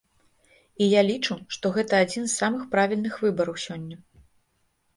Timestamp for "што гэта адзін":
1.57-2.27